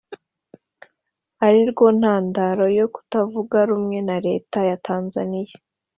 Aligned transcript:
ari 1.45 1.61
rwo 1.69 1.85
ntandaro 1.99 2.65
yo 2.79 2.85
kutavuga 2.93 3.57
rumwe 3.69 3.99
na 4.07 4.17
leta 4.27 4.57
ya 4.69 4.77
tanzaniya 4.87 5.55